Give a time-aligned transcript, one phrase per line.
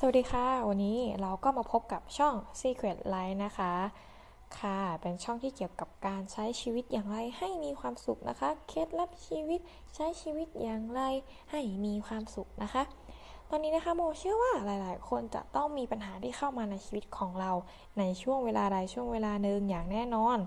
[0.00, 3.72] สวัสดีค่ะ วันนี้เราก็มาพบกับช่อง Secret Life นะคะ
[4.58, 9.60] ค่ะ เป็นช่องที่เกี่ยวกับการใช้ชีวิตอย่างไรให้มีความสุขนะคะ เคล็ดลับชีวิต
[9.94, 11.00] ใช้ชีวิตอย่างไร
[11.50, 12.82] ให้มีความสุขนะคะ
[13.50, 17.50] ตอนนี้นะคะโมเชื่อว่าหลาย ๆ คนจะต้องมีปัญหาที่เข้ามาในชีวิตของเรา
[17.98, 20.38] ในช่วงเวลาใดช่วงเวลาหนึ่งอย่างแน่นอน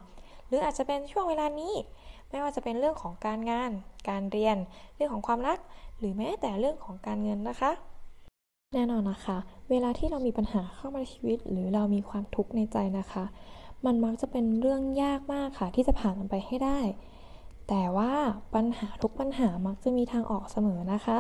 [0.47, 1.73] หรืออาจจะเป็นช่วงเวลานี้
[2.29, 3.71] ไม่ว่าจะเป็นเรื่องของการงาน
[4.09, 4.57] การเรียน
[4.95, 5.59] เรื่องของความรัก
[5.97, 7.73] หรือแม้แต่เรื่องของการเงินนะคะ
[8.75, 9.38] แน่นอนนะคะ
[9.70, 13.25] เวลาที่เรามีปัญหาเข้ามาในชีวิต หรือเรามีความทุกข์ในใจนะคะ
[13.85, 16.80] มันมักจะเป็นเรื่องยากมากค่ะ ที่จะผ่านมันไปให้ได้
[17.70, 18.11] แต่ว่า
[18.55, 21.20] ปัญหาทุกปัญหามักจะมีทางออกเสมอนะคะ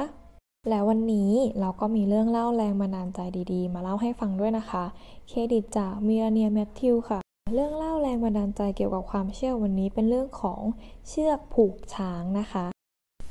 [0.69, 3.19] และวันนี้เราก็มีเรื่องเล่าแรงบันดาลใจ
[3.53, 4.83] ดีๆ มาเล่าให้ฟังด้วยนะคะ
[5.27, 7.19] เครดิตจากมิราเนียแมทธิวค่ะ
[7.53, 10.61] เรื่องเล่าแรงบันดาลใจเกี่ยวกับความเชื่อวันนี้เป็นเรื่องของ
[11.07, 12.65] เชือกผูกช้างนะคะ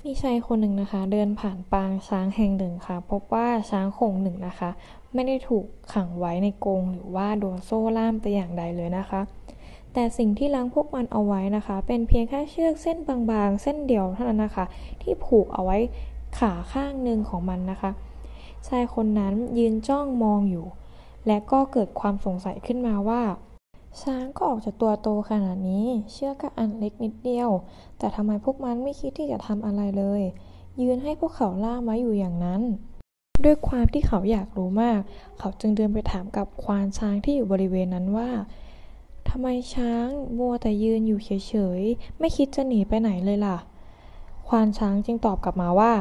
[0.04, 4.70] มีชายคนหนึ่งนะคะ เดินผ่านปางช้างแห่งหนึ่งค่ะ พบว่าช้างโขงหนึ่งนะคะ
[5.14, 9.20] ไม่ได้ถูกขังไว้ในกรงหรือว่าโดนโซ่ล่ามแต่อย่างใดเลยนะคะ
[9.92, 14.64] แต่สิ่งที่ล้างพวกมันเอาไว้นะคะ เป็นเพียงแค่เชือกเส้นบางๆ เส้นเดียวเท่านั้นนะคะ
[15.02, 15.78] ที่ผูกเอาไว้
[16.38, 17.90] ขาข้างหนึ่งของมันนะคะ
[18.68, 20.66] ชายคนนั้นยืนจ้องมองอยู่
[21.26, 23.22] และก็เกิดความสงสัยขึ้นมาว่า
[24.02, 27.50] ช้างก็ออกจากตัวโตขนาดนี้ เชือกก็อันเล็กนิดเดียว
[27.98, 30.22] แต่ทำไมพวกมันไม่คิดที่จะทำอะไรเลย
[30.80, 32.62] ยืนให้พวกเขาล่ามไว้อยู่อย่างนั้น
[33.44, 35.00] ด้วยความที่เขาอยากรู้มาก
[35.38, 38.30] เขาจึงเดินไปถามกับควานช้างที่อยู่บริเวณนั้นว่า
[39.28, 40.06] ทำไมช้าง
[40.38, 43.58] มัวแต่ยืนอยู่เฉยๆ ไม่คิดจะหนีไปไหนเลยล่ะ
[44.48, 45.92] ควานช้างจึงตอบกลับมาว่า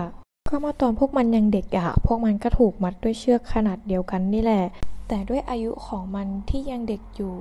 [0.49, 4.65] ก็มื่อตอนพวกมันยังเด็กอะพวกมันก็ถูกมัดด้วยเชือกขนาดเดียวกันนี่แหละ
[5.07, 7.35] แต่ด้วยอายุของมันที่ยังเด็กอยู่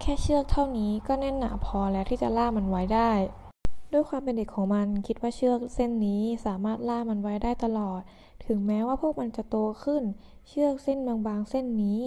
[0.00, 3.12] แค่เชือกเท่านี้ก็แน่นหนาพอแล้วที่จะล่ามันไว้ได้
[3.92, 8.00] ด้วยความเป็นเด็กของมันคิดว่าเชือกเส้นนี้สามารถล่ามันไว้ได้ตลอด
[8.44, 10.02] ถึงแม้ว่าพวกมันจะโตขึ้น
[10.48, 12.00] เชือกเส้นบางๆเส้นนี้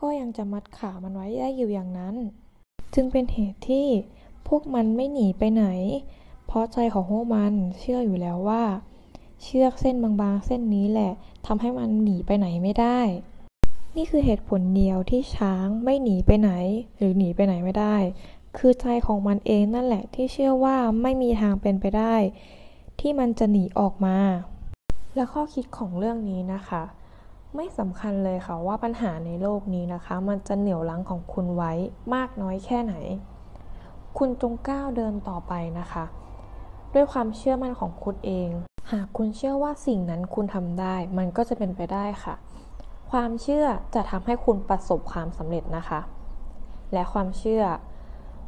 [0.00, 2.16] ก็ยังจะมัดขามันไว้ได้อยู่อย่างนั้น
[2.94, 3.86] จึงเป็นเหตุที่
[4.48, 5.66] พวกมันไม่หนีไปไหน
[6.46, 8.62] เพราะใจของพวกมันเชื่ออยู่แล้วว่า
[9.42, 11.12] เชือกเส้นบางๆเส้นนี้แหละ
[11.46, 13.00] ทำให้มันหนีไปไหนไม่ได้
[13.96, 16.50] นี่คือเหตุผลเดียวที่ช้างไม่หนีไปไหน
[16.96, 17.96] หรือหนีไปไหนไม่ได้
[18.56, 22.14] คือใจของมันเองนั่นแหละที่เชื่อว่าไม่มีทางเป็นไปได้
[23.00, 24.18] ที่มันจะหนีออกมา
[25.14, 26.82] และข้อคิดของเรื่องนี้นะคะ
[27.56, 31.72] ไม่สำคัญเลยค่ะว่าปัญหาในโลกนี้นะคะ มันจะเหนี่ยวรั้งของคุณไว้
[32.14, 32.94] มากน้อยแค่ไหน
[34.18, 36.04] คุณจงก้าวเดินต่อไปนะคะ
[36.94, 38.48] ด้วยความเชื่อมั่นของคุณเอง
[38.92, 42.34] หากคุณเชื่อว่าสิ่งนั้นคุณทำได้ มันก็จะเป็นไปได้ค่ะ
[43.12, 43.64] ความเชื่อ
[43.94, 46.00] จะทำให้คุณประสบความสำเร็จนะคะ
[46.92, 47.62] และความเชื่อ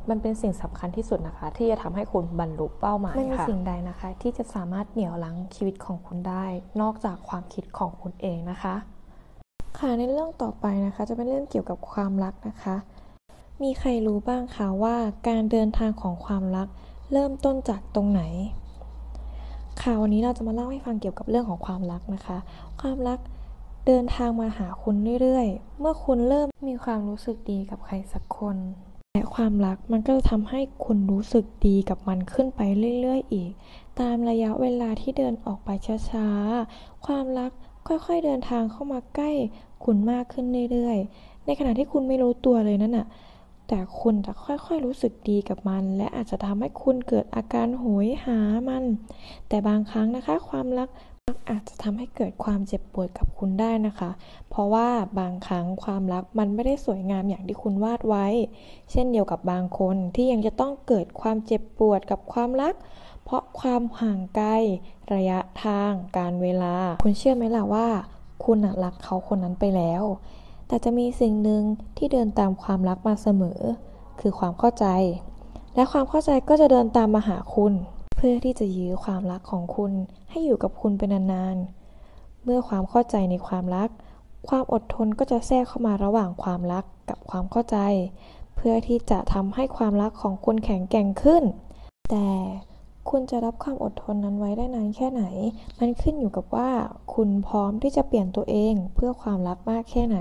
[0.09, 6.45] มันเป็นสิ่งสำคัญที่สุดนะคะ ที่จะทำให้คุณบรรลุเป้าหมายค่ะไม่มีสิ่งใดนะคะ ที่จะสามารถเหนี่ยวรั้งชีวิตของคุณได้
[6.81, 8.75] นอกจากความคิดของคุณเองนะคะ
[9.79, 12.77] ค่ะในเรื่องต่อไปนะคะ จะเป็นเรื่องเกี่ยวกับความรักนะคะ
[13.63, 14.97] มีใครรู้บ้างคะว่า
[15.29, 16.69] การเดินทางของความรัก
[17.13, 18.23] เริ่มต้นจากตรงไหน
[19.83, 22.37] ค่ะวันนี้เราจะมาเล่าให้ฟังเกี่ยวกับเรื่องของความรักนะคะ
[22.81, 23.19] ความรัก
[23.89, 28.57] เดินทางมาหาคุณเรื่อยๆ เมื่อคุณเริ่มมีความรู้สึกดีกับใครสักคน
[29.15, 32.61] และความรักมันก็จะทำให้คุณรู้สึกดีกับมันขึ้นไป
[33.01, 33.51] เรื่อยๆ อีก
[34.01, 35.69] ตามระยะเวลาที่เดินออกไป
[36.11, 37.51] ช้าๆ ความรัก
[37.89, 39.31] ค่อยๆ เดินทางเข้ามาใกล้
[39.85, 43.07] คุณมากขึ้นเรื่อยๆ ในขณะที่คุณไม่รู้ตัวเลยนั่นน่ะ
[43.69, 48.85] แต่คุณจะค่อยๆ รู้สึกดีกับมัน และอาจจะทำให้คุณเกิดอาการโหยหามัน
[49.49, 50.89] แต่บางครั้งนะคะ ความรัก
[51.51, 54.11] อาจจะทำให้เกิดความเจ็บปวดกับคุณได้นะคะ
[54.51, 54.89] เพราะว่า
[55.19, 58.27] บางครั้งความรักมันไม่ได้สวยงามอย่างที่คุณวาดไว้
[58.91, 62.75] เช่นเดียวกับบางคนที่ยังจะต้องเกิดความเจ็บปวดกับความรัก
[63.25, 64.51] เพราะความห่างไกล
[65.15, 67.89] ระยะทาง การเวลา คุณเชื่อไหมล่ะว่า
[68.45, 70.03] คุณรักเขาคนนั้นไปแล้ว
[70.69, 71.63] แต่จะมีสิ่งหนึ่ง
[71.97, 73.61] ที่เดินตามความรักมาเสมอ
[74.21, 74.87] คือความเข้าใจ
[75.75, 77.73] และความเข้าใจก็จะเดินตามมาหาคุณ
[78.27, 79.93] พื่อที่จะยื้อความรักของคุณ
[80.31, 83.91] ให้อยู่กับคุณเป็นนานๆ เมื่อความเข้าใจในความรัก
[84.49, 87.79] ความอดทนก็จะแทรกเข้ามาระหว่างความรักกับความเข้าใจ
[88.57, 91.43] เพื่อที่จะทำให้ความรักของคุณแข็งแกร่งขึ้น
[92.11, 92.29] แต่
[93.11, 95.25] คุณจะรับความอดทนนั้นไว้ได้นานแค่ไหน
[95.79, 96.71] มันขึ้นอยู่กับว่า
[97.15, 100.19] คุณพร้อมที่จะเปลี่ยนตัวเองเพื่อความรักมากแค่ไหน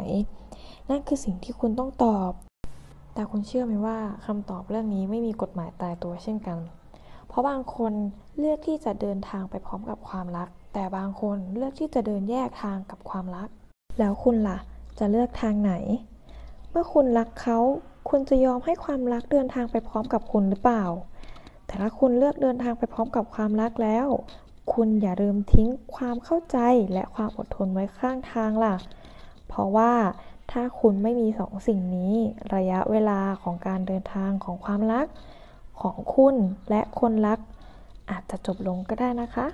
[0.90, 2.32] นั่นคือสิ่งที่คุณต้องตอบ
[3.14, 6.60] แต่คุณเชื่อไหมว่าคำตอบเรื่องนี้ไม่มีกฎหมายตายตัวเช่นกัน
[7.34, 7.94] เพราะบางคน
[8.40, 13.48] เลือกที่จะเดินทางไปพร้อมกับความรัก แต่บางคนเลือกที่จะเดินแยกทางกับความรัก
[14.00, 14.58] แล้วคุณล่ะ
[15.00, 15.74] จะเลือกทางไหน
[16.70, 17.60] เมื่อคุณรักเขา
[18.10, 20.86] คุณจะยอมให้ความรักเดินทางไปพร้อมกับคุณหรือเปล่า
[21.66, 24.08] แต่ถ้าคุณเลือกเดินทางไปพร้อมกับความรักแล้ว
[24.74, 26.58] คุณอย่าลืมทิ้งความเข้าใจ
[26.94, 28.76] และความอดทนไว้ข้างทางล่ะ
[29.48, 29.94] เพราะว่า
[30.52, 32.14] ถ้าคุณไม่มีสองสิ่งนี้
[32.56, 35.08] ระยะเวลาของการเดินทางของความรัก
[35.82, 36.36] ของคุณ
[36.70, 37.40] และคนรัก
[38.12, 39.48] อาจจะจบลงก็ได้นะคะ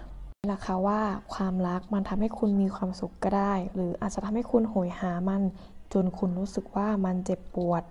[0.51, 0.99] ล่ะค่ะว่า
[1.33, 5.41] ความรักมันทำให้คุณมีความสุขก็ได้ หรืออาจจะทำให้คุณโหยหามัน
[5.93, 7.83] จนคุณรู้สึกว่ามันเจ็บปวด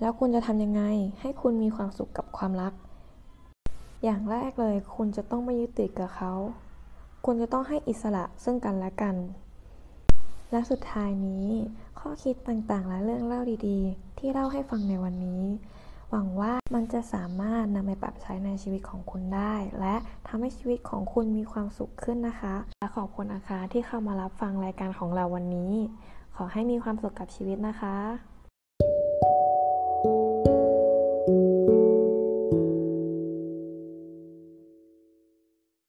[0.00, 0.82] แล้วคุณจะทำยังไง
[1.20, 2.72] ให้คุณมีความสุขกับความรัก
[4.04, 6.32] อย่างแรกเลย คุณจะต้องไม่ยึดติดกับเขา
[7.24, 9.16] คุณจะต้องให้อิสระซึ่งกันและกัน
[10.50, 11.46] และสุดท้ายนี้
[11.98, 15.42] ข้อคิดต่างๆ และเรื่องเล่าดีๆ ที่เล่าให้ฟังในวันนี้
[16.10, 19.94] หวังว่ามันจะสามารถนำไปปรับใช้ในชีวิตของคุณได้ และ
[20.28, 25.72] ทำให้ชีวิตของคุณมีความสุขขึ้นนะคะ และขอบคุณนะคะที่เข้ามารับฟังรายการของเราวันนี้
[26.36, 28.33] ขอให้มีความสุขกับชีวิตนะคะ